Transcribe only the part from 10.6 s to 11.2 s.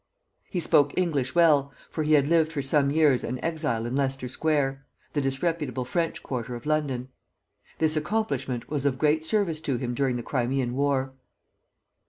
War.